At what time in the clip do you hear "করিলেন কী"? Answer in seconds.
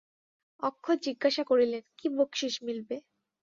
1.49-2.07